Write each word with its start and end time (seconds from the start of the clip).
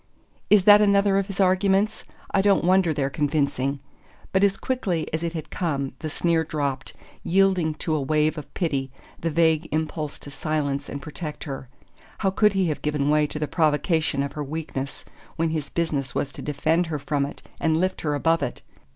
"Is 0.49 0.63
that 0.63 0.81
another 0.81 1.19
of 1.19 1.27
his 1.27 1.39
arguments? 1.39 2.05
I 2.31 2.41
don't 2.41 2.63
wonder 2.63 2.91
they're 2.91 3.11
convincing" 3.11 3.81
But 4.33 4.43
as 4.43 4.57
quickly 4.57 5.07
as 5.13 5.21
it 5.21 5.33
had 5.33 5.51
come 5.51 5.93
the 5.99 6.09
sneer 6.09 6.43
dropped, 6.43 6.93
yielding 7.21 7.75
to 7.75 7.93
a 7.93 8.01
wave 8.01 8.35
of 8.35 8.51
pity, 8.55 8.89
the 9.19 9.29
vague 9.29 9.69
impulse 9.71 10.17
to 10.21 10.31
silence 10.31 10.89
and 10.89 11.03
protect 11.03 11.43
her. 11.43 11.69
How 12.17 12.31
could 12.31 12.53
he 12.53 12.65
have 12.69 12.81
given 12.81 13.11
way 13.11 13.27
to 13.27 13.37
the 13.37 13.47
provocation 13.47 14.23
of 14.23 14.33
her 14.33 14.43
weakness, 14.43 15.05
when 15.35 15.51
his 15.51 15.69
business 15.69 16.15
was 16.15 16.31
to 16.31 16.41
defend 16.41 16.87
her 16.87 16.97
from 16.97 17.23
it 17.23 17.43
and 17.59 17.79
lift 17.79 18.01
her 18.01 18.15
above 18.15 18.41
it? 18.41 18.63